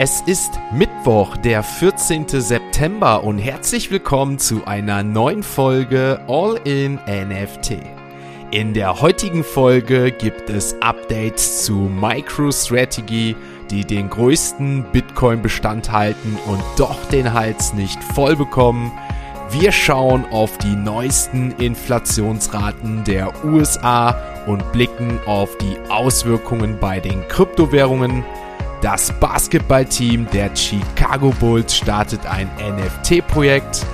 Es 0.00 0.20
ist 0.20 0.60
Mittwoch, 0.70 1.36
der 1.36 1.64
14. 1.64 2.28
September 2.28 3.24
und 3.24 3.38
herzlich 3.38 3.90
willkommen 3.90 4.38
zu 4.38 4.64
einer 4.64 5.02
neuen 5.02 5.42
Folge 5.42 6.20
All 6.28 6.60
in 6.62 7.00
NFT. 7.06 7.78
In 8.52 8.74
der 8.74 9.00
heutigen 9.00 9.42
Folge 9.42 10.12
gibt 10.12 10.50
es 10.50 10.80
Updates 10.80 11.64
zu 11.64 11.74
MicroStrategy, 11.74 13.34
die 13.72 13.84
den 13.84 14.08
größten 14.08 14.84
Bitcoin-Bestand 14.92 15.90
halten 15.90 16.38
und 16.46 16.62
doch 16.76 17.04
den 17.06 17.32
Hals 17.32 17.74
nicht 17.74 18.00
voll 18.04 18.36
bekommen. 18.36 18.92
Wir 19.50 19.72
schauen 19.72 20.24
auf 20.30 20.58
die 20.58 20.76
neuesten 20.76 21.50
Inflationsraten 21.58 23.02
der 23.02 23.44
USA 23.44 24.16
und 24.46 24.70
blicken 24.70 25.18
auf 25.26 25.58
die 25.58 25.76
Auswirkungen 25.90 26.78
bei 26.78 27.00
den 27.00 27.26
Kryptowährungen. 27.26 28.22
Das 28.80 29.12
Basketballteam 29.18 30.28
der 30.32 30.54
Chicago 30.54 31.34
Bulls 31.40 31.76
startet 31.76 32.24
ein 32.26 32.48
NFT-Projekt. 32.60 33.84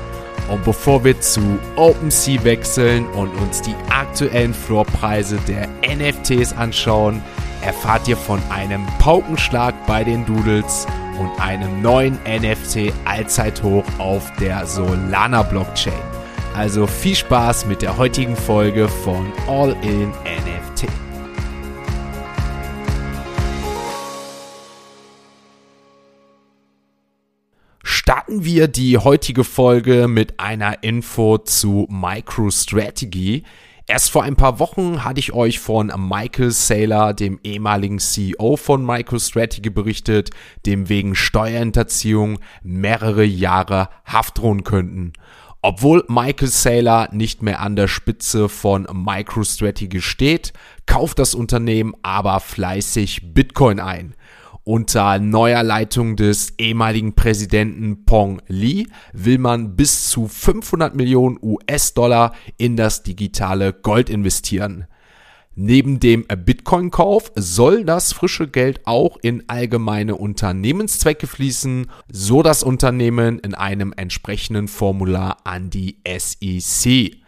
Und 0.51 0.63
bevor 0.63 1.03
wir 1.05 1.19
zu 1.23 1.59
OpenSea 1.77 2.45
wechseln 2.45 3.07
und 3.13 3.31
uns 3.41 3.63
die 3.63 3.75
aktuellen 3.89 4.53
Floorpreise 4.53 5.39
der 5.49 5.69
NFTs 5.89 6.53
anschauen, 6.53 7.23
erfahrt 7.63 8.07
ihr 8.09 8.17
von 8.17 8.43
einem 8.51 8.85
Paukenschlag 8.99 9.75
bei 9.87 10.05
den 10.05 10.27
Doodles 10.27 10.87
und 11.19 11.31
einem 11.41 11.81
neuen 11.81 12.19
NFT 12.27 12.93
Allzeithoch 13.07 13.85
auf 13.97 14.31
der 14.39 14.67
Solana 14.67 15.43
Blockchain. 15.45 15.95
Also 16.55 16.87
viel 16.87 17.17
Spaß 17.17 17.65
mit 17.65 17.81
der 17.81 17.97
heutigen 17.97 18.37
Folge 18.37 18.87
von 18.87 19.33
All 19.49 19.75
in 19.83 20.11
NFT. 20.11 20.44
Starten 28.35 28.45
wir 28.45 28.67
die 28.67 28.99
heutige 28.99 29.45
Folge 29.45 30.09
mit 30.09 30.41
einer 30.41 30.83
Info 30.83 31.39
zu 31.39 31.87
MicroStrategy. 31.89 33.45
Erst 33.87 34.11
vor 34.11 34.25
ein 34.25 34.35
paar 34.35 34.59
Wochen 34.59 35.05
hatte 35.05 35.21
ich 35.21 35.33
euch 35.33 35.61
von 35.61 35.93
Michael 35.97 36.51
Saylor, 36.51 37.15
dem 37.15 37.39
ehemaligen 37.45 38.01
CEO 38.01 38.57
von 38.57 38.85
MicroStrategy, 38.85 39.71
berichtet, 39.71 40.31
dem 40.67 40.89
wegen 40.89 41.15
Steuerhinterziehung 41.15 42.41
mehrere 42.65 43.25
Jahre 43.25 43.89
Haft 44.05 44.39
drohen 44.39 44.65
könnten. 44.65 45.13
Obwohl 45.63 46.05
Michael 46.09 46.49
Saylor 46.49 47.09
nicht 47.13 47.41
mehr 47.43 47.61
an 47.61 47.77
der 47.77 47.89
Spitze 47.89 48.49
von 48.49 48.89
MicroStrategy 48.93 50.01
steht, 50.01 50.53
kauft 50.87 51.21
das 51.21 51.37
Unternehmen 51.37 51.95
aber 52.03 52.41
fleißig 52.41 53.33
Bitcoin 53.33 53.79
ein. 53.79 54.15
Unter 54.67 55.19
neuer 55.19 55.63
Leitung 55.63 56.17
des 56.17 56.55
ehemaligen 56.57 57.15
Präsidenten 57.15 58.07
Pong 58.07 58.41
Lee 58.49 58.87
will 59.13 59.37
man 59.37 59.77
bis 59.77 60.09
zu 60.09 60.27
500 60.27 60.95
Millionen 60.95 61.39
US-Dollar 61.43 62.35
in 62.57 62.75
das 62.75 63.03
digitale 63.03 63.75
Gold 63.75 64.09
investieren. 64.09 64.87
Neben 65.55 66.01
dem 66.01 66.25
Bitcoin-Kauf 66.27 67.31
soll 67.35 67.85
das 67.85 68.15
frische 68.15 68.49
Geld 68.49 68.81
auch 68.87 69.19
in 69.21 69.45
allgemeine 69.49 70.17
Unternehmenszwecke 70.17 71.27
fließen, 71.27 71.91
so 72.11 72.43
das 72.43 72.63
Unternehmen 72.63 73.41
in 73.41 73.55
einem 73.55 73.93
entsprechenden 73.95 74.67
Formular 74.67 75.37
an 75.45 75.69
die 75.69 75.99
SEC. 76.09 77.24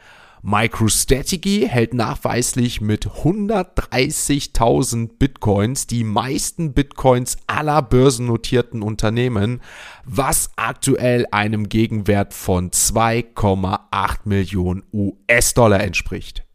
MicroStrategy 0.49 1.67
hält 1.69 1.93
nachweislich 1.93 2.81
mit 2.81 3.09
130.000 3.09 5.19
Bitcoins 5.19 5.89
die 5.89 6.05
meisten 6.05 6.73
Bitcoins 6.73 7.37
aller 7.49 7.83
börsennotierten 7.83 8.81
Unternehmen, 8.81 9.61
was 10.05 10.51
aktuell 10.55 11.27
einem 11.33 11.69
Gegenwert 11.69 12.33
von 12.33 12.71
2,8 12.71 14.19
Millionen 14.23 14.85
US-Dollar 14.93 15.81
entspricht. 15.81 16.47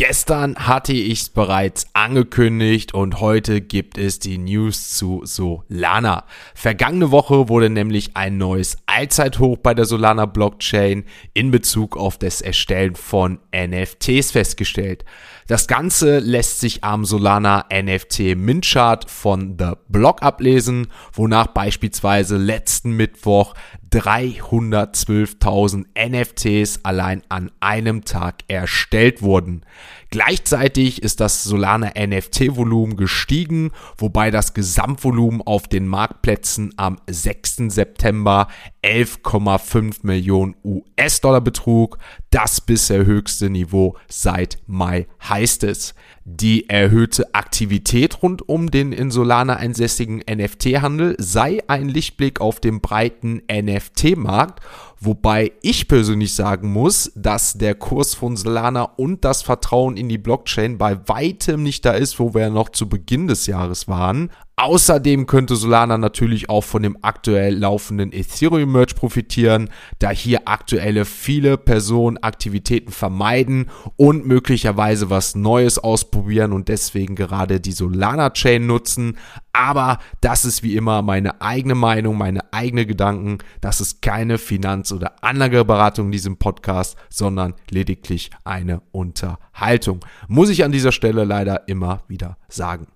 Gestern 0.00 0.56
hatte 0.56 0.94
ich 0.94 1.20
es 1.20 1.28
bereits 1.28 1.84
angekündigt 1.92 2.94
und 2.94 3.20
heute 3.20 3.60
gibt 3.60 3.98
es 3.98 4.18
die 4.18 4.38
News 4.38 4.96
zu 4.96 5.20
Solana. 5.24 6.24
Vergangene 6.54 7.10
Woche 7.10 7.50
wurde 7.50 7.68
nämlich 7.68 8.16
ein 8.16 8.38
neues 8.38 8.78
Allzeithoch 8.90 9.56
bei 9.58 9.72
der 9.72 9.84
Solana 9.84 10.26
Blockchain 10.26 11.04
in 11.32 11.50
Bezug 11.50 11.96
auf 11.96 12.18
das 12.18 12.40
Erstellen 12.40 12.96
von 12.96 13.38
NFTs 13.54 14.32
festgestellt. 14.32 15.04
Das 15.46 15.66
Ganze 15.68 16.18
lässt 16.18 16.60
sich 16.60 16.84
am 16.84 17.04
Solana 17.04 17.66
NFT 17.72 18.36
Mint 18.36 18.64
Chart 18.64 19.08
von 19.08 19.56
The 19.58 19.72
Block 19.88 20.22
ablesen, 20.22 20.88
wonach 21.12 21.48
beispielsweise 21.48 22.36
letzten 22.36 22.92
Mittwoch 22.92 23.54
312.000 23.92 25.86
NFTs 25.96 26.84
allein 26.84 27.22
an 27.28 27.50
einem 27.60 28.04
Tag 28.04 28.44
erstellt 28.48 29.22
wurden. 29.22 29.62
Gleichzeitig 30.10 31.04
ist 31.04 31.20
das 31.20 31.44
Solana 31.44 31.92
NFT-Volumen 31.96 32.96
gestiegen, 32.96 33.70
wobei 33.96 34.32
das 34.32 34.54
Gesamtvolumen 34.54 35.40
auf 35.40 35.68
den 35.68 35.86
Marktplätzen 35.86 36.74
am 36.76 36.98
6. 37.08 37.68
September 37.68 38.48
11,5 38.82 39.98
Millionen 40.02 40.56
US-Dollar 40.64 41.40
betrug. 41.40 41.98
Das 42.30 42.60
bisher 42.60 43.06
höchste 43.06 43.50
Niveau 43.50 43.96
seit 44.08 44.58
Mai 44.66 45.06
heißt 45.28 45.62
es. 45.62 45.94
Die 46.24 46.68
erhöhte 46.68 47.34
Aktivität 47.34 48.22
rund 48.22 48.48
um 48.48 48.70
den 48.70 48.92
in 48.92 49.10
Solana 49.10 49.56
einsässigen 49.56 50.22
NFT-Handel 50.28 51.14
sei 51.18 51.60
ein 51.68 51.88
Lichtblick 51.88 52.40
auf 52.40 52.60
dem 52.60 52.80
breiten 52.80 53.42
NFT-Markt, 53.50 54.60
wobei 55.00 55.52
ich 55.62 55.88
persönlich 55.88 56.34
sagen 56.34 56.72
muss, 56.72 57.10
dass 57.16 57.54
der 57.54 57.74
Kurs 57.74 58.14
von 58.14 58.36
Solana 58.36 58.82
und 58.82 59.24
das 59.24 59.42
Vertrauen 59.42 59.96
in 59.96 60.08
die 60.08 60.18
Blockchain 60.18 60.78
bei 60.78 60.96
weitem 61.08 61.62
nicht 61.62 61.84
da 61.84 61.92
ist, 61.92 62.20
wo 62.20 62.34
wir 62.34 62.50
noch 62.50 62.68
zu 62.68 62.88
Beginn 62.88 63.26
des 63.26 63.46
Jahres 63.46 63.88
waren. 63.88 64.30
Außerdem 64.62 65.24
könnte 65.24 65.56
Solana 65.56 65.96
natürlich 65.96 66.50
auch 66.50 66.64
von 66.64 66.82
dem 66.82 66.98
aktuell 67.00 67.56
laufenden 67.56 68.12
Ethereum 68.12 68.72
Merge 68.72 68.94
profitieren, 68.94 69.70
da 70.00 70.10
hier 70.10 70.42
aktuelle 70.44 71.06
viele 71.06 71.56
Personen 71.56 72.18
Aktivitäten 72.18 72.92
vermeiden 72.92 73.70
und 73.96 74.26
möglicherweise 74.26 75.08
was 75.08 75.34
Neues 75.34 75.78
ausprobieren 75.78 76.52
und 76.52 76.68
deswegen 76.68 77.14
gerade 77.14 77.58
die 77.58 77.72
Solana 77.72 78.28
Chain 78.28 78.66
nutzen. 78.66 79.16
Aber 79.54 79.98
das 80.20 80.44
ist 80.44 80.62
wie 80.62 80.76
immer 80.76 81.00
meine 81.00 81.40
eigene 81.40 81.74
Meinung, 81.74 82.18
meine 82.18 82.52
eigene 82.52 82.84
Gedanken. 82.84 83.38
Das 83.62 83.80
ist 83.80 84.02
keine 84.02 84.36
Finanz- 84.36 84.92
oder 84.92 85.24
Anlageberatung 85.24 86.08
in 86.08 86.12
diesem 86.12 86.36
Podcast, 86.36 86.98
sondern 87.08 87.54
lediglich 87.70 88.28
eine 88.44 88.82
Unterhaltung. 88.92 90.04
Muss 90.28 90.50
ich 90.50 90.64
an 90.64 90.70
dieser 90.70 90.92
Stelle 90.92 91.24
leider 91.24 91.66
immer 91.66 92.02
wieder 92.08 92.36
sagen. 92.50 92.88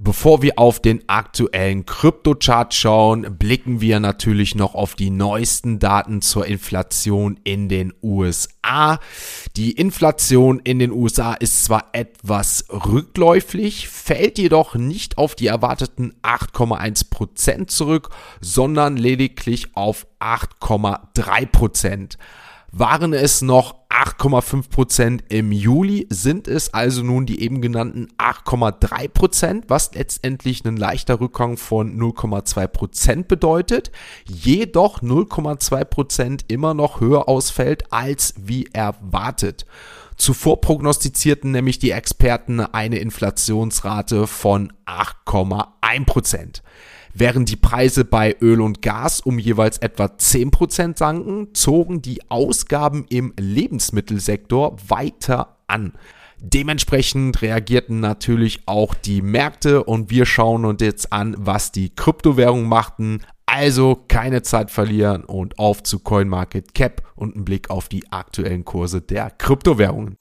Bevor 0.00 0.42
wir 0.42 0.60
auf 0.60 0.78
den 0.78 1.02
aktuellen 1.08 1.84
Kryptochart 1.84 2.72
schauen, 2.72 3.36
blicken 3.36 3.80
wir 3.80 3.98
natürlich 3.98 4.54
noch 4.54 4.76
auf 4.76 4.94
die 4.94 5.10
neuesten 5.10 5.80
Daten 5.80 6.22
zur 6.22 6.46
Inflation 6.46 7.40
in 7.42 7.68
den 7.68 7.92
USA. 8.00 9.00
Die 9.56 9.72
Inflation 9.72 10.60
in 10.60 10.78
den 10.78 10.92
USA 10.92 11.34
ist 11.34 11.64
zwar 11.64 11.86
etwas 11.94 12.66
rückläufig, 12.70 13.88
fällt 13.88 14.38
jedoch 14.38 14.76
nicht 14.76 15.18
auf 15.18 15.34
die 15.34 15.48
erwarteten 15.48 16.14
8,1 16.22 17.10
Prozent 17.10 17.72
zurück, 17.72 18.10
sondern 18.40 18.96
lediglich 18.96 19.74
auf 19.74 20.06
8,3%. 20.20 21.46
Prozent. 21.46 22.18
Waren 22.70 23.14
es 23.14 23.40
noch 23.40 23.76
8,5% 23.88 25.20
im 25.30 25.52
Juli, 25.52 26.06
sind 26.10 26.46
es 26.46 26.74
also 26.74 27.02
nun 27.02 27.24
die 27.24 27.40
eben 27.40 27.62
genannten 27.62 28.08
8,3%, 28.18 29.64
was 29.68 29.94
letztendlich 29.94 30.64
ein 30.64 30.76
leichter 30.76 31.18
Rückgang 31.18 31.56
von 31.56 31.98
0,2% 31.98 33.24
bedeutet, 33.24 33.90
jedoch 34.26 35.00
0,2% 35.00 36.42
immer 36.48 36.74
noch 36.74 37.00
höher 37.00 37.28
ausfällt 37.28 37.90
als 37.90 38.34
wie 38.36 38.68
erwartet. 38.72 39.64
Zuvor 40.16 40.60
prognostizierten 40.60 41.50
nämlich 41.50 41.78
die 41.78 41.92
Experten 41.92 42.60
eine 42.60 42.98
Inflationsrate 42.98 44.26
von 44.26 44.72
8,1%. 44.84 46.60
Während 47.20 47.48
die 47.48 47.56
Preise 47.56 48.04
bei 48.04 48.36
Öl 48.40 48.60
und 48.60 48.80
Gas 48.80 49.20
um 49.20 49.40
jeweils 49.40 49.78
etwa 49.78 50.04
10% 50.04 50.96
sanken, 50.96 51.48
zogen 51.52 52.00
die 52.00 52.20
Ausgaben 52.30 53.06
im 53.08 53.34
Lebensmittelsektor 53.36 54.76
weiter 54.86 55.56
an. 55.66 55.94
Dementsprechend 56.38 57.42
reagierten 57.42 57.98
natürlich 57.98 58.60
auch 58.66 58.94
die 58.94 59.20
Märkte 59.20 59.82
und 59.82 60.12
wir 60.12 60.26
schauen 60.26 60.64
uns 60.64 60.80
jetzt 60.80 61.12
an, 61.12 61.34
was 61.36 61.72
die 61.72 61.90
Kryptowährungen 61.90 62.68
machten. 62.68 63.22
Also 63.46 63.98
keine 64.06 64.42
Zeit 64.42 64.70
verlieren 64.70 65.24
und 65.24 65.58
auf 65.58 65.82
zu 65.82 65.98
CoinMarketCap 65.98 67.02
und 67.16 67.34
einen 67.34 67.44
Blick 67.44 67.68
auf 67.68 67.88
die 67.88 68.12
aktuellen 68.12 68.64
Kurse 68.64 69.00
der 69.00 69.30
Kryptowährungen. 69.30 70.18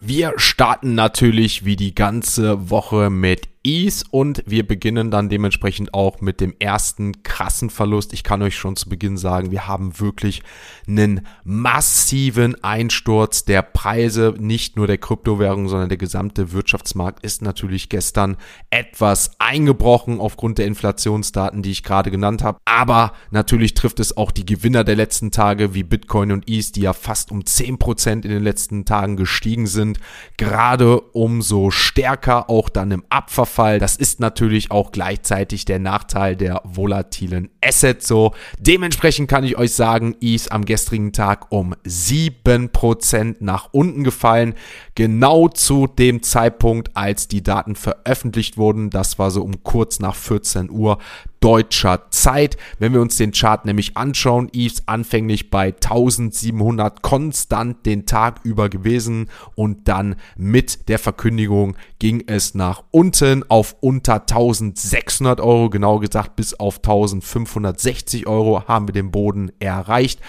Wir 0.00 0.32
starten 0.36 0.94
natürlich 0.94 1.66
wie 1.66 1.76
die 1.76 1.94
ganze 1.94 2.70
Woche 2.70 3.10
mit 3.10 3.48
ETH 3.64 4.04
und 4.10 4.42
wir 4.46 4.66
beginnen 4.66 5.10
dann 5.10 5.28
dementsprechend 5.28 5.92
auch 5.94 6.20
mit 6.20 6.40
dem 6.40 6.54
ersten 6.58 7.22
krassen 7.22 7.70
Verlust. 7.70 8.12
Ich 8.12 8.22
kann 8.22 8.42
euch 8.42 8.56
schon 8.56 8.76
zu 8.76 8.88
Beginn 8.88 9.16
sagen, 9.16 9.50
wir 9.50 9.66
haben 9.66 9.98
wirklich 10.00 10.42
einen 10.86 11.26
massiven 11.44 12.62
Einsturz 12.62 13.44
der 13.44 13.62
Preise, 13.62 14.34
nicht 14.38 14.76
nur 14.76 14.86
der 14.86 14.98
Kryptowährung, 14.98 15.68
sondern 15.68 15.88
der 15.88 15.98
gesamte 15.98 16.52
Wirtschaftsmarkt 16.52 17.24
ist 17.24 17.42
natürlich 17.42 17.88
gestern 17.88 18.36
etwas 18.70 19.32
eingebrochen 19.38 20.20
aufgrund 20.20 20.58
der 20.58 20.66
Inflationsdaten, 20.66 21.62
die 21.62 21.70
ich 21.70 21.82
gerade 21.82 22.10
genannt 22.10 22.42
habe. 22.42 22.58
Aber 22.64 23.12
natürlich 23.30 23.74
trifft 23.74 24.00
es 24.00 24.16
auch 24.16 24.30
die 24.30 24.46
Gewinner 24.46 24.84
der 24.84 24.96
letzten 24.96 25.30
Tage 25.30 25.74
wie 25.74 25.82
Bitcoin 25.82 26.32
und 26.32 26.48
ETH, 26.48 26.76
die 26.76 26.82
ja 26.82 26.92
fast 26.92 27.30
um 27.30 27.40
10% 27.40 28.10
in 28.10 28.20
den 28.22 28.42
letzten 28.42 28.84
Tagen 28.84 29.16
gestiegen 29.16 29.66
sind. 29.66 29.98
Gerade 30.36 31.00
umso 31.00 31.70
stärker 31.70 32.48
auch 32.48 32.68
dann 32.68 32.90
im 32.90 33.04
Abverfall. 33.58 33.78
Das 33.78 33.96
ist 33.96 34.20
natürlich 34.20 34.70
auch 34.70 34.92
gleichzeitig 34.92 35.64
der 35.64 35.78
Nachteil 35.78 36.36
der 36.36 36.62
volatilen 36.64 37.50
Assets 37.62 38.06
so. 38.06 38.32
Dementsprechend 38.58 39.28
kann 39.28 39.44
ich 39.44 39.58
euch 39.58 39.74
sagen, 39.74 40.14
ETH 40.20 40.50
am 40.52 40.64
gestrigen 40.64 41.12
Tag 41.12 41.50
um 41.50 41.74
7% 41.84 43.36
nach 43.40 43.68
unten 43.72 44.04
gefallen. 44.04 44.54
Genau 44.94 45.48
zu 45.48 45.86
dem 45.86 46.22
Zeitpunkt, 46.22 46.96
als 46.96 47.28
die 47.28 47.42
Daten 47.42 47.74
veröffentlicht 47.74 48.56
wurden. 48.56 48.90
Das 48.90 49.18
war 49.18 49.30
so 49.30 49.42
um 49.42 49.62
kurz 49.62 49.98
nach 49.98 50.14
14 50.14 50.70
Uhr 50.70 50.98
deutscher 51.40 52.10
Zeit. 52.10 52.56
Wenn 52.78 52.92
wir 52.92 53.00
uns 53.00 53.16
den 53.16 53.32
Chart 53.32 53.64
nämlich 53.64 53.96
anschauen, 53.96 54.48
Eves 54.52 54.82
anfänglich 54.86 55.50
bei 55.50 55.66
1700 55.66 57.02
konstant 57.02 57.86
den 57.86 58.06
Tag 58.06 58.40
über 58.44 58.68
gewesen 58.68 59.28
und 59.54 59.88
dann 59.88 60.16
mit 60.36 60.88
der 60.88 60.98
Verkündigung 60.98 61.76
ging 61.98 62.24
es 62.26 62.54
nach 62.54 62.84
unten 62.90 63.48
auf 63.48 63.76
unter 63.80 64.20
1600 64.20 65.40
Euro, 65.40 65.70
genau 65.70 65.98
gesagt 65.98 66.36
bis 66.36 66.54
auf 66.54 66.76
1560 66.76 68.26
Euro 68.26 68.66
haben 68.66 68.88
wir 68.88 68.92
den 68.92 69.10
Boden 69.10 69.52
erreicht. 69.58 70.20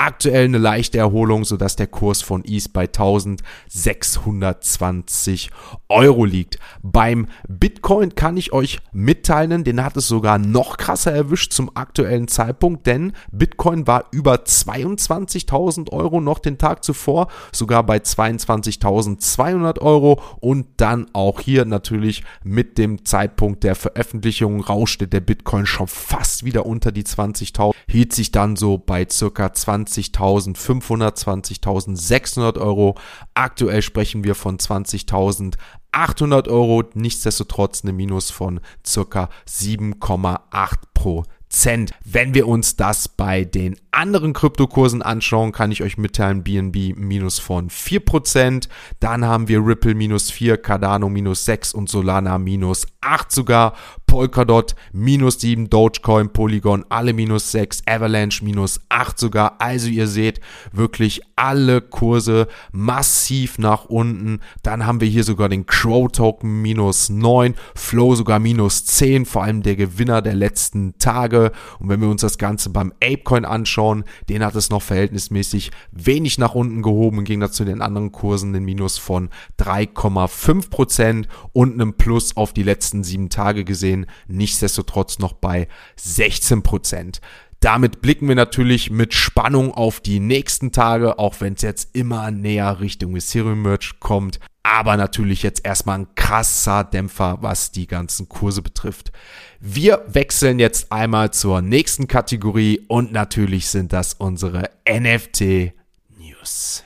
Aktuell 0.00 0.44
eine 0.44 0.58
leichte 0.58 0.96
Erholung, 0.96 1.44
sodass 1.44 1.74
der 1.74 1.88
Kurs 1.88 2.22
von 2.22 2.44
ETH 2.44 2.72
bei 2.72 2.82
1620 2.82 5.50
Euro 5.88 6.24
liegt. 6.24 6.60
Beim 6.84 7.26
Bitcoin 7.48 8.14
kann 8.14 8.36
ich 8.36 8.52
euch 8.52 8.78
mitteilen, 8.92 9.64
den 9.64 9.82
hat 9.82 9.96
es 9.96 10.06
sogar 10.06 10.38
noch 10.38 10.76
krasser 10.76 11.10
erwischt 11.10 11.52
zum 11.52 11.74
aktuellen 11.74 12.28
Zeitpunkt, 12.28 12.86
denn 12.86 13.12
Bitcoin 13.32 13.88
war 13.88 14.04
über 14.12 14.36
22.000 14.36 15.90
Euro 15.90 16.20
noch 16.20 16.38
den 16.38 16.58
Tag 16.58 16.84
zuvor, 16.84 17.26
sogar 17.50 17.82
bei 17.82 17.96
22.200 17.96 19.80
Euro 19.80 20.20
und 20.38 20.66
dann 20.76 21.06
auch 21.12 21.40
hier 21.40 21.64
natürlich 21.64 22.22
mit 22.44 22.78
dem 22.78 23.04
Zeitpunkt 23.04 23.64
der 23.64 23.74
Veröffentlichung 23.74 24.60
rauschte 24.60 25.08
der 25.08 25.22
Bitcoin 25.22 25.66
schon 25.66 25.88
fast 25.88 26.44
wieder 26.44 26.66
unter 26.66 26.92
die 26.92 27.02
20.000, 27.02 27.74
hielt 27.90 28.12
sich 28.12 28.30
dann 28.30 28.54
so 28.54 28.78
bei 28.78 29.04
circa 29.10 29.52
20 29.52 29.87
20.500, 29.88 31.16
20.600 31.16 32.58
Euro. 32.58 32.94
Aktuell 33.34 33.82
sprechen 33.82 34.24
wir 34.24 34.34
von 34.34 34.58
20.800 34.58 36.48
Euro. 36.48 36.84
Nichtsdestotrotz 36.94 37.82
eine 37.82 37.92
Minus 37.92 38.30
von 38.30 38.60
circa 38.86 39.28
7,8 39.48 40.76
Prozent. 40.94 41.92
Wenn 42.04 42.34
wir 42.34 42.46
uns 42.46 42.76
das 42.76 43.08
bei 43.08 43.44
den 43.44 43.76
anderen 43.90 44.32
Kryptokursen 44.32 45.02
anschauen, 45.02 45.52
kann 45.52 45.72
ich 45.72 45.82
euch 45.82 45.98
mitteilen, 45.98 46.44
BNB 46.44 46.96
minus 46.96 47.38
von 47.38 47.70
4%. 47.70 48.68
Dann 49.00 49.24
haben 49.24 49.48
wir 49.48 49.64
Ripple 49.64 49.94
minus 49.94 50.30
4, 50.30 50.58
Cardano 50.58 51.08
minus 51.08 51.44
6 51.46 51.74
und 51.74 51.88
Solana 51.88 52.38
minus 52.38 52.86
8 53.00 53.32
sogar. 53.32 53.74
Polkadot 54.08 54.74
minus 54.92 55.38
7, 55.40 55.68
Dogecoin, 55.68 56.32
Polygon 56.32 56.84
alle 56.88 57.12
minus 57.12 57.52
6, 57.52 57.82
Avalanche 57.86 58.42
minus 58.42 58.80
8 58.88 59.18
sogar. 59.18 59.60
Also 59.60 59.88
ihr 59.88 60.06
seht 60.06 60.40
wirklich 60.72 61.20
alle 61.36 61.82
Kurse 61.82 62.48
massiv 62.72 63.58
nach 63.58 63.84
unten. 63.84 64.40
Dann 64.62 64.86
haben 64.86 65.02
wir 65.02 65.08
hier 65.08 65.24
sogar 65.24 65.50
den 65.50 65.66
Crow 65.66 66.10
Token 66.10 66.62
minus 66.62 67.10
9, 67.10 67.54
Flow 67.74 68.14
sogar 68.14 68.38
minus 68.38 68.86
10, 68.86 69.26
vor 69.26 69.42
allem 69.42 69.62
der 69.62 69.76
Gewinner 69.76 70.22
der 70.22 70.34
letzten 70.34 70.96
Tage. 70.98 71.52
Und 71.78 71.90
wenn 71.90 72.00
wir 72.00 72.08
uns 72.08 72.22
das 72.22 72.38
Ganze 72.38 72.70
beim 72.70 72.94
Apecoin 73.04 73.44
anschauen, 73.44 74.04
den 74.30 74.42
hat 74.42 74.56
es 74.56 74.70
noch 74.70 74.82
verhältnismäßig 74.82 75.70
wenig 75.92 76.38
nach 76.38 76.54
unten 76.54 76.80
gehoben 76.80 77.18
im 77.18 77.24
Gegensatz 77.24 77.56
zu 77.56 77.66
den 77.66 77.82
anderen 77.82 78.10
Kursen, 78.10 78.54
den 78.54 78.64
Minus 78.64 78.96
von 78.96 79.28
3,5% 79.60 81.26
und 81.52 81.74
einem 81.74 81.92
Plus 81.92 82.34
auf 82.34 82.54
die 82.54 82.62
letzten 82.62 82.87
sieben 82.92 83.30
Tage 83.30 83.64
gesehen 83.64 84.06
nichtsdestotrotz 84.26 85.18
noch 85.18 85.32
bei 85.32 85.68
16 85.96 86.62
Prozent. 86.62 87.20
Damit 87.60 88.00
blicken 88.00 88.28
wir 88.28 88.36
natürlich 88.36 88.90
mit 88.90 89.14
Spannung 89.14 89.72
auf 89.72 90.00
die 90.00 90.20
nächsten 90.20 90.70
Tage, 90.70 91.18
auch 91.18 91.40
wenn 91.40 91.54
es 91.54 91.62
jetzt 91.62 91.96
immer 91.96 92.30
näher 92.30 92.78
Richtung 92.80 93.16
Ethereum 93.16 93.62
Merch 93.62 93.98
kommt. 93.98 94.38
Aber 94.62 94.96
natürlich 94.96 95.42
jetzt 95.42 95.64
erstmal 95.64 96.00
ein 96.00 96.14
krasser 96.14 96.84
Dämpfer, 96.84 97.38
was 97.40 97.72
die 97.72 97.86
ganzen 97.86 98.28
Kurse 98.28 98.62
betrifft. 98.62 99.10
Wir 99.58 100.04
wechseln 100.06 100.60
jetzt 100.60 100.92
einmal 100.92 101.32
zur 101.32 101.62
nächsten 101.62 102.06
Kategorie 102.06 102.84
und 102.86 103.10
natürlich 103.10 103.68
sind 103.68 103.92
das 103.92 104.14
unsere 104.14 104.70
NFT 104.88 105.72
News. 106.16 106.84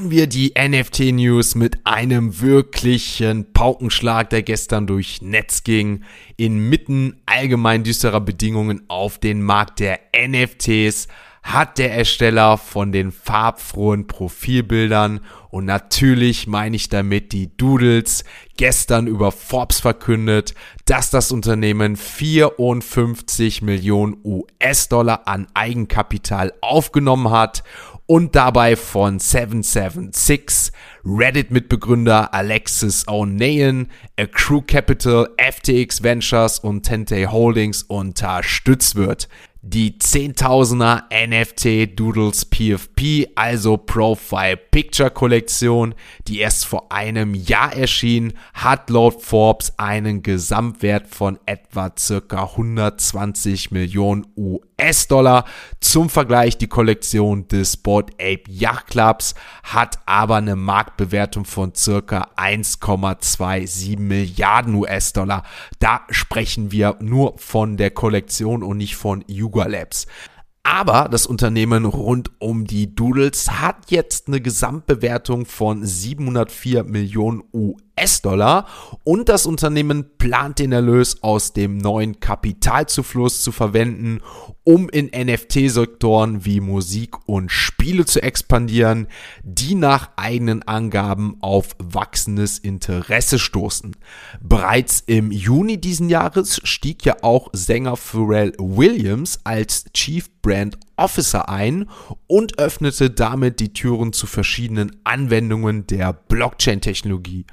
Starten 0.00 0.10
wir 0.10 0.26
die 0.28 0.54
NFT-News 0.56 1.56
mit 1.56 1.84
einem 1.84 2.40
wirklichen 2.40 3.52
Paukenschlag, 3.52 4.30
der 4.30 4.42
gestern 4.42 4.86
durch 4.86 5.20
Netz 5.20 5.62
ging. 5.62 6.04
Inmitten 6.38 7.20
allgemein 7.26 7.84
düsterer 7.84 8.22
Bedingungen 8.22 8.82
auf 8.88 9.18
den 9.18 9.42
Markt 9.42 9.78
der 9.80 10.00
NFTs 10.16 11.06
hat 11.42 11.76
der 11.76 11.94
Ersteller 11.94 12.56
von 12.56 12.92
den 12.92 13.12
farbfrohen 13.12 14.06
Profilbildern 14.06 15.20
und 15.50 15.64
natürlich 15.64 16.46
meine 16.46 16.76
ich 16.76 16.88
damit 16.88 17.32
die 17.32 17.56
Doodles 17.56 18.24
gestern 18.56 19.06
über 19.06 19.32
Forbes 19.32 19.80
verkündet, 19.80 20.54
dass 20.84 21.10
das 21.10 21.32
Unternehmen 21.32 21.96
54 21.96 23.62
Millionen 23.62 24.16
US-Dollar 24.24 25.26
an 25.26 25.46
Eigenkapital 25.54 26.52
aufgenommen 26.60 27.30
hat 27.30 27.64
und 28.10 28.34
dabei 28.34 28.74
von 28.74 29.20
776, 29.20 30.72
Reddit-Mitbegründer 31.04 32.34
Alexis 32.34 33.06
O'Neill, 33.06 33.86
Accrue 34.18 34.62
Capital, 34.62 35.30
FTX 35.38 36.02
Ventures 36.02 36.58
und 36.58 36.82
Tente 36.82 37.30
Holdings 37.30 37.84
unterstützt 37.84 38.96
wird. 38.96 39.28
Die 39.62 39.98
10.000er 39.98 41.02
NFT 41.26 41.98
Doodles 41.98 42.46
PFP, 42.46 43.28
also 43.34 43.76
Profile 43.76 44.56
Picture 44.56 45.10
Kollektion, 45.10 45.94
die 46.26 46.38
erst 46.38 46.64
vor 46.64 46.90
einem 46.90 47.34
Jahr 47.34 47.76
erschien, 47.76 48.32
hat 48.54 48.88
laut 48.88 49.20
Forbes 49.20 49.78
einen 49.78 50.22
Gesamtwert 50.22 51.08
von 51.08 51.38
etwa 51.44 51.92
circa 51.98 52.44
120 52.44 53.70
Millionen 53.70 54.26
US-Dollar. 54.80 55.44
Zum 55.80 56.08
Vergleich, 56.08 56.58
die 56.58 56.66
Kollektion 56.66 57.48
des 57.48 57.76
Board 57.76 58.12
Ape 58.14 58.44
Yacht 58.48 58.88
Clubs 58.88 59.34
hat 59.62 59.98
aber 60.06 60.36
eine 60.36 60.56
Marktbewertung 60.56 61.44
von 61.44 61.74
circa 61.74 62.28
1,27 62.36 63.98
Milliarden 63.98 64.74
US-Dollar. 64.74 65.44
Da 65.78 66.02
sprechen 66.10 66.72
wir 66.72 66.96
nur 67.00 67.38
von 67.38 67.76
der 67.76 67.90
Kollektion 67.90 68.62
und 68.62 68.78
nicht 68.78 68.96
von 68.96 69.24
Yuga 69.26 69.66
Labs. 69.66 70.06
Aber 70.62 71.08
das 71.10 71.26
Unternehmen 71.26 71.86
rund 71.86 72.30
um 72.38 72.66
die 72.66 72.94
Doodles 72.94 73.50
hat 73.50 73.90
jetzt 73.90 74.28
eine 74.28 74.42
Gesamtbewertung 74.42 75.46
von 75.46 75.84
704 75.84 76.84
Millionen 76.84 77.42
US-Dollar 78.00 78.66
und 79.04 79.28
das 79.28 79.46
Unternehmen 79.46 80.16
plant 80.18 80.58
den 80.58 80.72
Erlös 80.72 81.22
aus 81.22 81.52
dem 81.52 81.78
neuen 81.78 82.20
Kapitalzufluss 82.20 83.42
zu 83.42 83.52
verwenden, 83.52 84.20
um 84.64 84.88
in 84.88 85.06
NFT-Sektoren 85.06 86.44
wie 86.44 86.60
Musik 86.60 87.16
und 87.26 87.50
Spiele 87.50 88.04
zu 88.04 88.22
expandieren, 88.22 89.08
die 89.42 89.74
nach 89.74 90.10
eigenen 90.16 90.62
Angaben 90.62 91.36
auf 91.40 91.76
wachsendes 91.78 92.58
Interesse 92.58 93.38
stoßen. 93.38 93.96
Bereits 94.40 95.02
im 95.06 95.32
Juni 95.32 95.80
diesen 95.80 96.08
Jahres 96.08 96.60
stieg 96.64 97.04
ja 97.04 97.16
auch 97.22 97.48
Sänger 97.52 97.96
Pharrell 97.96 98.52
Williams 98.58 99.40
als 99.44 99.84
Chief 99.92 100.30
Brand 100.42 100.78
Officer 101.00 101.48
ein 101.48 101.88
und 102.26 102.58
öffnete 102.58 103.10
damit 103.10 103.58
die 103.58 103.72
Türen 103.72 104.12
zu 104.12 104.26
verschiedenen 104.26 104.96
Anwendungen 105.04 105.86
der 105.86 106.12
Blockchain-Technologie. 106.12 107.46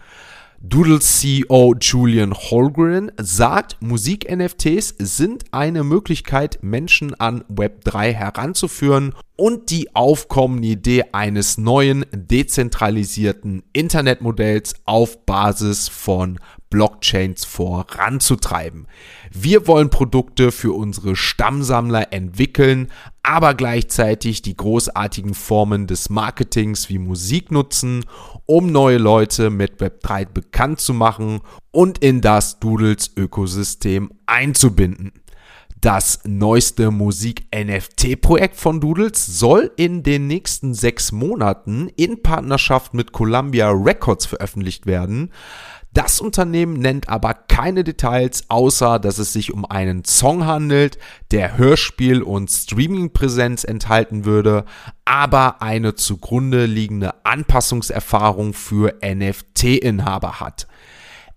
Doodles 0.59 1.19
CEO 1.19 1.75
Julian 1.79 2.33
Holgren 2.33 3.11
sagt, 3.17 3.77
Musik-NFTs 3.79 4.95
sind 4.97 5.45
eine 5.51 5.83
Möglichkeit, 5.83 6.59
Menschen 6.61 7.13
an 7.13 7.43
Web3 7.43 8.11
heranzuführen 8.11 9.13
und 9.37 9.69
die 9.69 9.95
aufkommende 9.95 10.67
Idee 10.67 11.05
eines 11.13 11.57
neuen 11.57 12.05
dezentralisierten 12.11 13.63
Internetmodells 13.71 14.75
auf 14.85 15.25
Basis 15.25 15.87
von 15.87 16.39
Blockchains 16.69 17.45
voranzutreiben. 17.45 18.87
Wir 19.31 19.67
wollen 19.67 19.89
Produkte 19.89 20.51
für 20.51 20.73
unsere 20.73 21.15
Stammsammler 21.15 22.11
entwickeln, 22.11 22.89
aber 23.23 23.53
gleichzeitig 23.53 24.41
die 24.41 24.57
großartigen 24.57 25.33
Formen 25.33 25.87
des 25.87 26.09
Marketings 26.09 26.89
wie 26.89 26.99
Musik 26.99 27.51
nutzen, 27.51 28.05
um 28.45 28.71
neue 28.71 28.97
Leute 28.97 29.49
mit 29.49 29.79
Web3 29.79 30.25
bekannt 30.25 30.79
zu 30.79 30.93
machen 30.93 31.41
und 31.71 31.99
in 31.99 32.21
das 32.21 32.59
Doodles 32.59 33.11
Ökosystem 33.15 34.11
einzubinden. 34.25 35.13
Das 35.81 36.21
neueste 36.25 36.89
Musik-NFT-Projekt 36.89 38.55
von 38.55 38.81
Doodles 38.81 39.27
soll 39.27 39.69
in 39.77 40.01
den 40.01 40.25
nächsten 40.25 40.73
sechs 40.73 41.11
Monaten 41.11 41.87
in 41.95 42.23
Partnerschaft 42.23 42.95
mit 42.95 43.11
Columbia 43.11 43.69
Records 43.69 44.25
veröffentlicht 44.25 44.87
werden. 44.87 45.31
Das 45.93 46.19
Unternehmen 46.19 46.73
nennt 46.73 47.09
aber 47.09 47.35
keine 47.35 47.83
Details, 47.83 48.45
außer 48.49 48.97
dass 48.97 49.19
es 49.19 49.33
sich 49.33 49.53
um 49.53 49.65
einen 49.65 50.03
Song 50.03 50.47
handelt, 50.47 50.97
der 51.29 51.57
Hörspiel- 51.59 52.23
und 52.23 52.49
Streaming-Präsenz 52.49 53.63
enthalten 53.63 54.25
würde, 54.25 54.65
aber 55.05 55.61
eine 55.61 55.93
zugrunde 55.93 56.65
liegende 56.65 57.23
Anpassungserfahrung 57.23 58.53
für 58.53 58.95
NFT-Inhaber 59.03 60.39
hat. 60.39 60.67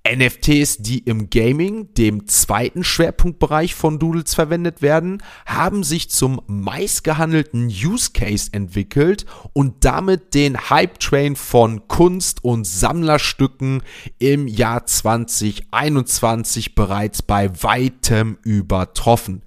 NFTs, 0.09 0.79
die 0.79 1.01
im 1.01 1.29
Gaming, 1.29 1.93
dem 1.95 2.27
zweiten 2.27 2.85
Schwerpunktbereich 2.85 3.75
von 3.75 3.99
Doodles 3.99 4.35
verwendet 4.35 4.81
werden, 4.81 5.23
haben 5.45 5.85
sich 5.85 6.09
zum 6.09 6.41
meistgehandelten 6.47 7.67
Use 7.67 8.11
Case 8.13 8.49
entwickelt 8.53 9.27
und 9.53 9.85
damit 9.85 10.33
den 10.33 10.71
Hype-Train 10.71 11.37
von 11.37 11.87
Kunst- 11.87 12.43
und 12.43 12.67
Sammlerstücken 12.67 13.83
im 14.19 14.49
Jahr 14.49 14.87
2021 14.87 16.75
bereits 16.75 17.21
bei 17.21 17.51
weitem 17.63 18.39
übertroffen. 18.43 19.43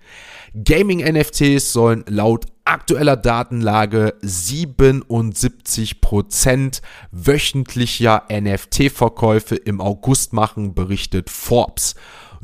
Gaming-NFTs 0.56 1.74
sollen 1.74 2.06
laut 2.08 2.46
aktueller 2.64 3.18
Datenlage 3.18 4.14
77% 4.22 6.82
wöchentlicher 7.12 8.26
NFT-Verkäufe 8.32 9.56
im 9.56 9.82
August 9.82 10.34
machen, 10.34 10.76
berichtet 10.76 11.32
Forbes. 11.32 11.96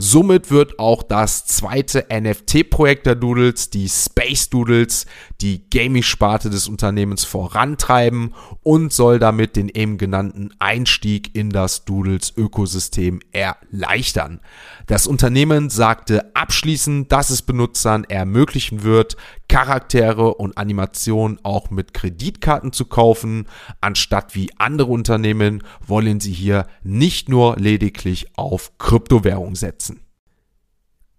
Somit 0.01 0.49
wird 0.49 0.79
auch 0.79 1.03
das 1.03 1.45
zweite 1.45 2.05
NFT-Projekt 2.09 3.05
der 3.05 3.15
Doodles, 3.15 3.69
die 3.69 3.89
Space 3.89 4.49
Doodles, 4.49 5.05
die 5.41 5.69
Gaming-Sparte 5.69 6.49
des 6.49 6.69
Unternehmens 6.69 7.25
vorantreiben 7.25 8.33
und 8.63 8.93
soll 8.93 9.19
damit 9.19 9.57
den 9.57 9.67
eben 9.67 9.97
genannten 9.97 10.51
Einstieg 10.57 11.35
in 11.35 11.49
das 11.49 11.83
Doodles-Ökosystem 11.83 13.19
erleichtern. 13.33 14.39
Das 14.87 15.05
Unternehmen 15.05 15.69
sagte 15.69 16.33
abschließend, 16.33 17.11
dass 17.11 17.29
es 17.29 17.41
Benutzern 17.41 18.05
ermöglichen 18.05 18.83
wird, 18.83 19.17
Charaktere 19.49 20.35
und 20.35 20.57
Animationen 20.57 21.39
auch 21.43 21.71
mit 21.71 21.93
Kreditkarten 21.93 22.71
zu 22.71 22.85
kaufen. 22.85 23.47
Anstatt 23.81 24.35
wie 24.35 24.51
andere 24.57 24.91
Unternehmen 24.91 25.63
wollen 25.85 26.21
sie 26.21 26.31
hier 26.31 26.67
nicht 26.83 27.27
nur 27.27 27.57
lediglich 27.57 28.27
auf 28.37 28.77
Kryptowährung 28.77 29.55
setzen. 29.55 29.99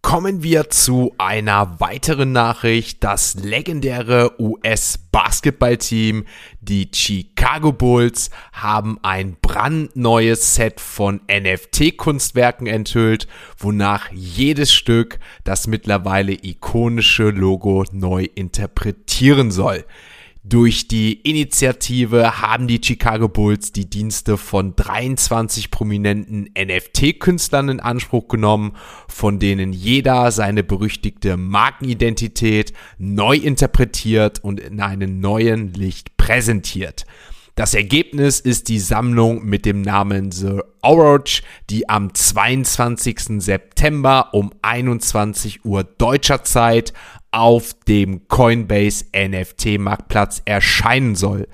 Kommen 0.02 0.42
wir 0.42 0.71
zu 0.71 1.14
einer 1.19 1.78
weiteren 1.78 2.33
Nachricht. 2.33 3.04
Das 3.04 3.35
legendäre 3.35 4.33
US-Basketballteam, 4.40 6.25
die 6.62 6.88
Chicago 6.92 7.73
Bulls, 7.73 8.30
haben 8.52 8.99
ein 9.02 9.37
brandneues 9.42 10.54
Set 10.54 10.80
von 10.80 11.21
NFT-Kunstwerken 11.30 12.66
enthüllt, 12.66 13.28
wonach 13.59 14.11
jedes 14.11 14.73
Stück 14.73 15.19
das 15.45 15.66
mittlerweile 15.66 16.33
ikonische 16.33 17.28
Logo 17.28 17.85
neu 17.92 18.26
interpretieren 18.35 19.50
soll. 19.50 19.85
Durch 20.50 20.88
die 20.88 21.12
Initiative 21.12 22.40
haben 22.40 22.66
die 22.66 22.80
Chicago 22.83 23.28
Bulls 23.28 23.71
die 23.71 23.88
Dienste 23.88 24.37
von 24.37 24.75
23 24.75 25.71
prominenten 25.71 26.50
NFT-Künstlern 26.59 27.69
in 27.69 27.78
Anspruch 27.78 28.26
genommen, 28.26 28.73
von 29.07 29.38
denen 29.38 29.73
jeder 29.73 30.33
seine 30.33 30.64
berüchtigte 30.64 31.37
Markenidentität 31.37 32.73
neu 32.99 33.37
interpretiert 33.37 34.42
und 34.42 34.59
in 34.59 34.80
einem 34.80 35.21
neuen 35.21 35.73
Licht 35.73 36.16
präsentiert. 36.16 37.07
Das 37.61 37.75
Ergebnis 37.75 38.40
ist 38.40 38.71
die 38.71 38.79
Sammlung 38.79 39.45
mit 39.45 39.67
dem 39.67 39.83
Namen 39.83 40.33
The 40.33 40.61
Oroch, 40.81 41.43
die 41.69 41.90
am 41.90 42.14
22. 42.14 43.43
September 43.43 44.31
um 44.33 44.50
21 44.62 45.67
Uhr 45.67 45.85
deutscher 45.85 46.43
Zeit 46.43 46.95
auf 47.33 47.75
dem 47.87 48.26
Coinbase 48.29 49.05
NFT 49.14 49.79
Marktplatz 49.79 50.40
erscheinen 50.47 51.17
soll. 51.17 51.49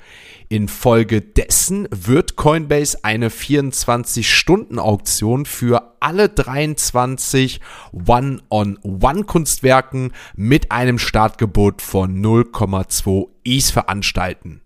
Infolgedessen 0.48 1.88
wird 1.90 2.36
Coinbase 2.36 2.98
eine 3.02 3.28
24-Stunden-Auktion 3.28 5.44
für 5.44 5.96
alle 5.98 6.28
23 6.28 7.60
One-on-One-Kunstwerken 7.90 10.12
mit 10.36 10.70
einem 10.70 11.00
Startgebot 11.00 11.82
von 11.82 12.22
0,2 12.22 13.26
ETH 13.42 13.64
veranstalten. 13.64 14.60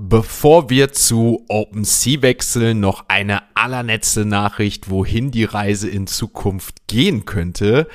Bevor 0.00 0.70
wir 0.70 0.92
zu 0.92 1.44
OpenSea 1.48 2.22
wechseln, 2.22 2.78
noch 2.78 3.06
eine 3.08 3.42
allerletzte 3.56 4.24
Nachricht, 4.24 4.90
wohin 4.90 5.32
die 5.32 5.42
Reise 5.42 5.88
in 5.88 6.06
Zukunft 6.06 6.86
gehen 6.86 7.24
könnte. 7.24 7.88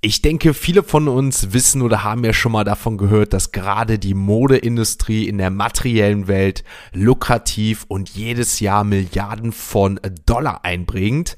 Ich 0.00 0.22
denke, 0.22 0.54
viele 0.54 0.82
von 0.82 1.08
uns 1.08 1.52
wissen 1.52 1.82
oder 1.82 2.04
haben 2.04 2.24
ja 2.24 2.32
schon 2.32 2.52
mal 2.52 2.64
davon 2.64 2.96
gehört, 2.96 3.34
dass 3.34 3.52
gerade 3.52 3.98
die 3.98 4.14
Modeindustrie 4.14 5.28
in 5.28 5.36
der 5.36 5.50
materiellen 5.50 6.26
Welt 6.26 6.64
lukrativ 6.94 7.84
und 7.86 8.08
jedes 8.08 8.60
Jahr 8.60 8.82
Milliarden 8.82 9.52
von 9.52 10.00
Dollar 10.24 10.64
einbringt. 10.64 11.36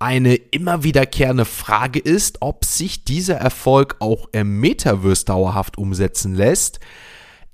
Eine 0.00 0.34
immer 0.34 0.82
wiederkehrende 0.82 1.44
Frage 1.44 2.00
ist, 2.00 2.38
ob 2.40 2.64
sich 2.64 3.04
dieser 3.04 3.36
Erfolg 3.36 3.94
auch 4.00 4.28
im 4.32 4.58
Metaverse 4.58 5.24
dauerhaft 5.24 5.78
umsetzen 5.78 6.34
lässt. 6.34 6.80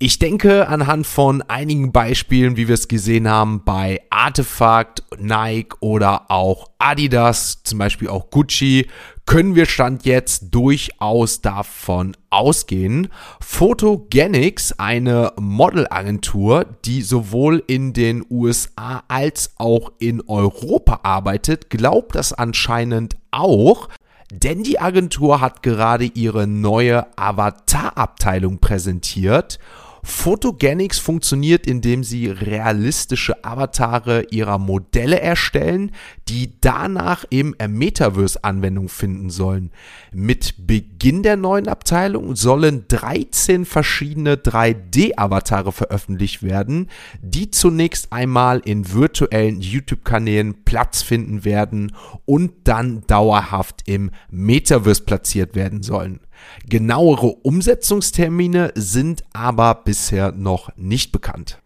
Ich 0.01 0.17
denke 0.17 0.69
anhand 0.69 1.05
von 1.05 1.41
einigen 1.41 1.91
Beispielen, 1.91 2.55
wie 2.55 2.69
wir 2.69 2.75
es 2.75 2.87
gesehen 2.87 3.27
haben 3.27 3.65
bei 3.65 3.99
Artefakt, 4.09 5.03
Nike 5.17 5.75
oder 5.81 6.31
auch 6.31 6.69
Adidas, 6.79 7.63
zum 7.63 7.79
Beispiel 7.79 8.07
auch 8.07 8.29
Gucci, 8.29 8.87
können 9.25 9.55
wir 9.55 9.65
Stand 9.65 10.05
jetzt 10.05 10.55
durchaus 10.55 11.41
davon 11.41 12.15
ausgehen. 12.29 13.09
Photogenics, 13.41 14.71
eine 14.79 15.33
Modelagentur, 15.37 16.65
die 16.85 17.01
sowohl 17.01 17.61
in 17.67 17.91
den 17.91 18.25
USA 18.29 19.03
als 19.09 19.51
auch 19.57 19.91
in 19.99 20.21
Europa 20.29 21.01
arbeitet, 21.03 21.69
glaubt 21.69 22.15
das 22.15 22.31
anscheinend 22.31 23.17
auch. 23.31 23.89
Denn 24.31 24.63
die 24.63 24.79
Agentur 24.79 25.41
hat 25.41 25.61
gerade 25.61 26.05
ihre 26.05 26.47
neue 26.47 27.05
Avatar-Abteilung 27.17 28.59
präsentiert 28.59 29.59
Photogenics 30.03 30.99
funktioniert, 30.99 31.67
indem 31.67 32.03
sie 32.03 32.27
realistische 32.27 33.43
Avatare 33.43 34.25
ihrer 34.31 34.57
Modelle 34.57 35.19
erstellen, 35.19 35.91
die 36.27 36.59
danach 36.61 37.25
im 37.29 37.55
Metaverse 37.67 38.43
Anwendung 38.43 38.89
finden 38.89 39.29
sollen. 39.29 39.71
Mit 40.13 40.55
Beginn 40.67 41.23
der 41.23 41.37
neuen 41.37 41.67
Abteilung 41.67 42.35
sollen 42.35 42.85
13 42.87 43.65
verschiedene 43.65 44.35
3D-Avatare 44.35 45.71
veröffentlicht 45.71 46.43
werden, 46.43 46.89
die 47.21 47.51
zunächst 47.51 48.11
einmal 48.11 48.61
in 48.65 48.93
virtuellen 48.93 49.61
YouTube-Kanälen 49.61 50.63
Platz 50.65 51.01
finden 51.01 51.45
werden 51.45 51.93
und 52.25 52.51
dann 52.63 53.03
dauerhaft 53.07 53.81
im 53.85 54.11
Metaverse 54.29 55.03
platziert 55.03 55.55
werden 55.55 55.83
sollen. 55.83 56.19
Genauere 56.67 57.27
Umsetzungstermine 57.43 58.71
sind 58.75 59.23
aber 59.33 59.75
bisher 59.75 60.31
noch 60.31 60.69
nicht 60.75 61.11
bekannt. 61.11 61.59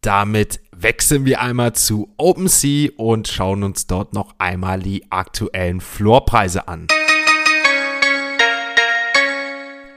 Damit 0.00 0.60
wechseln 0.70 1.24
wir 1.24 1.40
einmal 1.40 1.72
zu 1.72 2.14
OpenSea 2.18 2.90
und 2.96 3.26
schauen 3.26 3.64
uns 3.64 3.86
dort 3.86 4.14
noch 4.14 4.34
einmal 4.38 4.80
die 4.80 5.10
aktuellen 5.10 5.80
Floorpreise 5.80 6.68
an. 6.68 6.86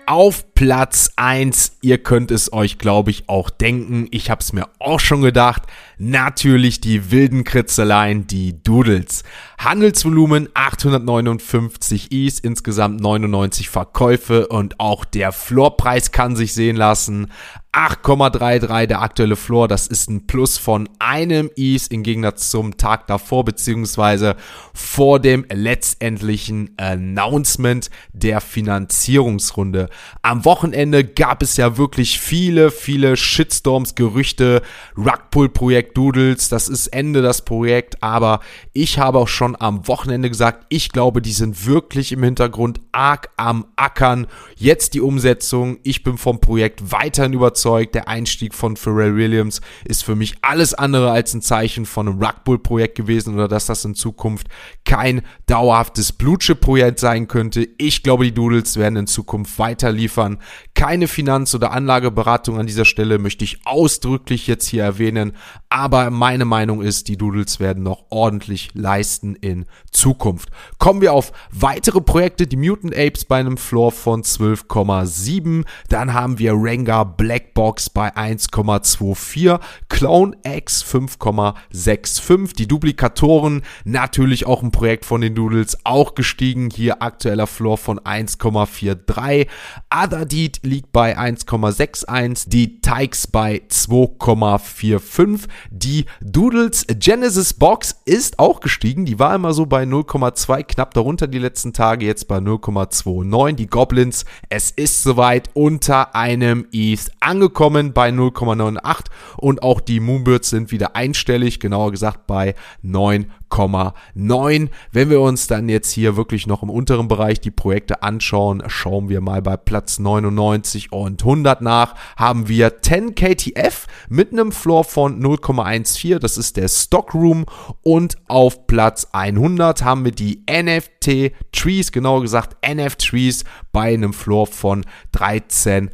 Auf 0.07 0.53
Platz 0.55 1.11
1, 1.15 1.77
ihr 1.81 1.97
könnt 1.99 2.31
es 2.31 2.51
euch, 2.51 2.77
glaube 2.77 3.11
ich, 3.11 3.29
auch 3.29 3.49
denken, 3.49 4.07
ich 4.11 4.29
habe 4.29 4.41
es 4.41 4.51
mir 4.51 4.67
auch 4.79 4.99
schon 4.99 5.21
gedacht, 5.21 5.63
Natürlich 6.03 6.81
die 6.81 7.11
wilden 7.11 7.43
Kritzeleien, 7.43 8.25
die 8.25 8.63
Doodles. 8.63 9.23
Handelsvolumen 9.59 10.49
859 10.55 12.11
Is, 12.11 12.39
insgesamt 12.39 12.99
99 12.99 13.69
Verkäufe 13.69 14.47
und 14.47 14.79
auch 14.79 15.05
der 15.05 15.31
Floorpreis 15.31 16.11
kann 16.11 16.35
sich 16.35 16.55
sehen 16.55 16.75
lassen. 16.75 17.27
8,33 17.73 18.87
der 18.87 19.01
aktuelle 19.01 19.37
Floor, 19.37 19.69
das 19.69 19.87
ist 19.87 20.09
ein 20.09 20.27
Plus 20.27 20.57
von 20.57 20.89
einem 20.99 21.49
Is 21.55 21.87
im 21.87 22.03
Gegensatz 22.03 22.49
zum 22.49 22.75
Tag 22.75 23.07
davor, 23.07 23.45
beziehungsweise 23.45 24.35
vor 24.73 25.19
dem 25.19 25.45
letztendlichen 25.49 26.71
Announcement 26.75 27.89
der 28.11 28.41
Finanzierungsrunde. 28.41 29.87
Am 30.21 30.43
Wochenende 30.43 31.05
gab 31.05 31.41
es 31.41 31.55
ja 31.55 31.77
wirklich 31.77 32.19
viele, 32.19 32.71
viele 32.71 33.15
Shitstorms, 33.15 33.95
Gerüchte, 33.95 34.63
Rugpull-Projekt 34.97 35.90
Doodles, 35.93 36.49
das 36.49 36.67
ist 36.67 36.87
Ende 36.87 37.21
das 37.21 37.43
Projekt, 37.43 38.01
aber 38.01 38.39
ich 38.73 38.99
habe 38.99 39.17
auch 39.19 39.27
schon 39.27 39.55
am 39.59 39.87
Wochenende 39.87 40.29
gesagt, 40.29 40.65
ich 40.69 40.91
glaube, 40.91 41.21
die 41.21 41.31
sind 41.31 41.65
wirklich 41.65 42.11
im 42.11 42.23
Hintergrund 42.23 42.79
arg 42.91 43.29
am 43.37 43.65
Ackern. 43.75 44.27
Jetzt 44.55 44.93
die 44.93 45.01
Umsetzung, 45.01 45.79
ich 45.83 46.03
bin 46.03 46.17
vom 46.17 46.39
Projekt 46.39 46.91
weiterhin 46.91 47.33
überzeugt. 47.33 47.95
Der 47.95 48.07
Einstieg 48.07 48.53
von 48.53 48.77
Pharrell 48.77 49.15
Williams 49.15 49.61
ist 49.85 50.03
für 50.03 50.15
mich 50.15 50.35
alles 50.41 50.73
andere 50.73 51.11
als 51.11 51.33
ein 51.33 51.41
Zeichen 51.41 51.85
von 51.85 52.07
einem 52.07 52.21
Rugbull-Projekt 52.21 52.95
gewesen 52.95 53.33
oder 53.33 53.47
dass 53.47 53.65
das 53.65 53.85
in 53.85 53.95
Zukunft 53.95 54.47
kein 54.85 55.21
dauerhaftes 55.47 56.11
Blutchip-Projekt 56.11 56.99
sein 56.99 57.27
könnte. 57.27 57.67
Ich 57.77 58.03
glaube, 58.03 58.25
die 58.25 58.33
Doodles 58.33 58.77
werden 58.77 58.95
in 58.95 59.07
Zukunft 59.07 59.59
weiter 59.59 59.91
liefern. 59.91 60.39
Keine 60.73 61.07
Finanz- 61.07 61.53
oder 61.55 61.71
Anlageberatung 61.71 62.59
an 62.59 62.67
dieser 62.67 62.85
Stelle 62.85 63.19
möchte 63.19 63.43
ich 63.43 63.65
ausdrücklich 63.65 64.47
jetzt 64.47 64.67
hier 64.67 64.83
erwähnen, 64.83 65.33
aber 65.81 66.11
meine 66.11 66.45
Meinung 66.45 66.81
ist, 66.81 67.07
die 67.07 67.17
Doodles 67.17 67.59
werden 67.59 67.81
noch 67.81 68.05
ordentlich 68.11 68.69
leisten 68.73 69.35
in 69.35 69.65
Zukunft. 69.91 70.49
Kommen 70.77 71.01
wir 71.01 71.13
auf 71.13 71.33
weitere 71.51 72.01
Projekte, 72.01 72.45
die 72.45 72.55
Mutant 72.55 72.95
Apes 72.95 73.25
bei 73.25 73.39
einem 73.39 73.57
Floor 73.57 73.91
von 73.91 74.21
12,7, 74.21 75.65
dann 75.89 76.13
haben 76.13 76.37
wir 76.37 76.53
Rengar 76.53 77.05
Black 77.05 77.41
Blackbox 77.41 77.89
bei 77.89 78.15
1,24, 78.15 79.59
Clone 79.89 80.37
X 80.43 80.83
5,65, 80.83 82.55
die 82.55 82.67
Duplikatoren 82.67 83.63
natürlich 83.83 84.45
auch 84.45 84.61
ein 84.63 84.71
Projekt 84.71 85.05
von 85.05 85.21
den 85.21 85.33
Doodles, 85.33 85.77
auch 85.83 86.13
gestiegen, 86.15 86.69
hier 86.69 87.01
aktueller 87.01 87.47
Floor 87.47 87.77
von 87.77 87.99
1,43, 87.99 89.47
Adadit 89.89 90.59
liegt 90.63 90.91
bei 90.91 91.17
1,61, 91.17 92.49
die 92.49 92.81
Tykes 92.81 93.27
bei 93.27 93.61
2,45, 93.69 95.47
die 95.69 96.05
Doodles 96.21 96.85
Genesis 96.87 97.53
Box 97.53 97.95
ist 98.05 98.39
auch 98.39 98.59
gestiegen, 98.59 99.05
die 99.05 99.19
war 99.19 99.35
immer 99.35 99.53
so 99.53 99.65
bei 99.65 99.83
0,2, 99.83 100.63
knapp 100.63 100.93
darunter 100.93 101.27
die 101.27 101.39
letzten 101.39 101.73
Tage, 101.73 102.05
jetzt 102.05 102.27
bei 102.27 102.37
0,29, 102.37 103.53
die 103.53 103.67
Goblins, 103.67 104.25
es 104.49 104.71
ist 104.71 105.03
soweit 105.03 105.49
unter 105.53 106.15
einem 106.15 106.67
ETH 106.71 107.11
angekommen 107.19 107.93
bei 107.93 108.09
0,98 108.09 109.05
und 109.37 109.63
auch 109.63 109.79
die 109.79 109.99
Moonbirds 109.99 110.49
sind 110.49 110.71
wieder 110.71 110.95
einstellig, 110.95 111.59
genauer 111.59 111.91
gesagt 111.91 112.27
bei 112.27 112.55
9,9. 112.83 114.69
Wenn 114.91 115.09
wir 115.09 115.21
uns 115.21 115.47
dann 115.47 115.69
jetzt 115.69 115.91
hier 115.91 116.17
wirklich 116.17 116.47
noch 116.47 116.63
im 116.63 116.69
unteren 116.69 117.07
Bereich 117.07 117.39
die 117.39 117.51
Projekte 117.51 118.03
anschauen, 118.03 118.63
schauen 118.67 119.09
wir 119.09 119.21
mal 119.21 119.41
bei 119.41 119.57
Platz 119.57 119.99
99 119.99 120.91
und 120.91 121.21
100 121.21 121.61
nach, 121.61 121.95
haben 122.15 122.47
wir 122.47 122.81
10 122.81 123.15
KTF 123.15 123.87
mit 124.09 124.31
einem 124.31 124.51
Floor 124.51 124.83
von 124.83 125.19
0,14, 125.53 126.19
das 126.19 126.37
ist 126.37 126.57
der 126.57 126.67
Stockroom 126.67 127.45
und 127.81 128.15
auf 128.27 128.67
Platz 128.67 129.07
100 129.11 129.83
haben 129.83 130.05
wir 130.05 130.11
die 130.11 130.43
NFT 130.49 131.33
Trees, 131.51 131.91
genauer 131.91 132.21
gesagt 132.21 132.57
NF 132.65 132.95
Trees 132.95 133.43
bei 133.71 133.93
einem 133.93 134.13
Floor 134.13 134.47
von 134.47 134.85
13 135.11 135.91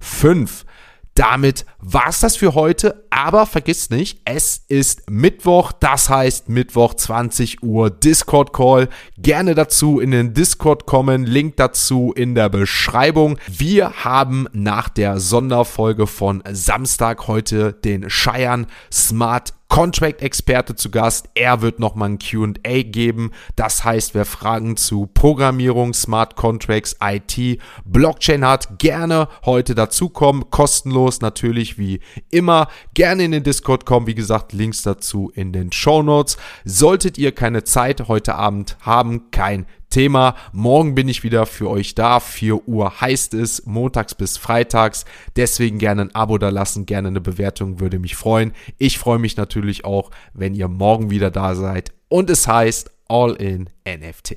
5. 0.00 0.65
Damit 1.16 1.64
war's 1.78 2.20
das 2.20 2.36
für 2.36 2.54
heute, 2.54 3.06
aber 3.08 3.46
vergiss 3.46 3.88
nicht, 3.88 4.20
es 4.26 4.62
ist 4.68 5.08
Mittwoch, 5.08 5.72
das 5.72 6.10
heißt 6.10 6.50
Mittwoch 6.50 6.92
20 6.92 7.62
Uhr 7.62 7.88
Discord 7.88 8.52
Call. 8.52 8.90
Gerne 9.16 9.54
dazu 9.54 9.98
in 9.98 10.10
den 10.10 10.34
Discord 10.34 10.84
kommen, 10.84 11.24
Link 11.24 11.56
dazu 11.56 12.12
in 12.14 12.34
der 12.34 12.50
Beschreibung. 12.50 13.38
Wir 13.48 14.04
haben 14.04 14.46
nach 14.52 14.90
der 14.90 15.18
Sonderfolge 15.18 16.06
von 16.06 16.42
Samstag 16.52 17.26
heute 17.28 17.72
den 17.72 18.10
Scheiern 18.10 18.66
Smart 18.92 19.54
Contract-Experte 19.68 20.74
zu 20.76 20.90
Gast. 20.90 21.28
Er 21.34 21.62
wird 21.62 21.80
nochmal 21.80 22.10
ein 22.10 22.18
QA 22.18 22.82
geben. 22.82 23.32
Das 23.56 23.84
heißt, 23.84 24.14
wer 24.14 24.24
Fragen 24.24 24.76
zu 24.76 25.06
Programmierung, 25.06 25.92
Smart 25.92 26.36
Contracts, 26.36 26.96
IT, 27.02 27.60
Blockchain 27.84 28.44
hat, 28.44 28.78
gerne 28.78 29.28
heute 29.44 29.74
dazukommen. 29.74 30.50
Kostenlos 30.50 31.20
natürlich 31.20 31.78
wie 31.78 32.00
immer. 32.30 32.68
Gerne 32.94 33.24
in 33.24 33.32
den 33.32 33.42
Discord 33.42 33.86
kommen. 33.86 34.06
Wie 34.06 34.14
gesagt, 34.14 34.52
Links 34.52 34.82
dazu 34.82 35.30
in 35.34 35.52
den 35.52 35.72
Show 35.72 36.02
Notes. 36.02 36.36
Solltet 36.64 37.18
ihr 37.18 37.32
keine 37.32 37.64
Zeit 37.64 38.08
heute 38.08 38.34
Abend 38.34 38.76
haben, 38.80 39.30
kein 39.30 39.66
Thema. 39.90 40.36
Morgen 40.52 40.94
bin 40.94 41.08
ich 41.08 41.22
wieder 41.22 41.46
für 41.46 41.70
euch 41.70 41.94
da. 41.94 42.20
4 42.20 42.68
Uhr 42.68 43.00
heißt 43.00 43.34
es, 43.34 43.66
montags 43.66 44.14
bis 44.14 44.36
freitags. 44.36 45.04
Deswegen 45.36 45.78
gerne 45.78 46.02
ein 46.02 46.14
Abo 46.14 46.38
da 46.38 46.48
lassen, 46.48 46.86
gerne 46.86 47.08
eine 47.08 47.20
Bewertung, 47.20 47.80
würde 47.80 47.98
mich 47.98 48.16
freuen. 48.16 48.52
Ich 48.78 48.98
freue 48.98 49.18
mich 49.18 49.36
natürlich 49.36 49.84
auch, 49.84 50.10
wenn 50.34 50.54
ihr 50.54 50.68
morgen 50.68 51.10
wieder 51.10 51.30
da 51.30 51.54
seid. 51.54 51.92
Und 52.08 52.30
es 52.30 52.46
heißt 52.46 52.90
All 53.08 53.34
in 53.34 53.68
NFT. 53.86 54.36